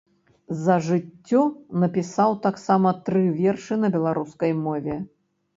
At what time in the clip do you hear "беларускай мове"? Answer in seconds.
3.97-4.99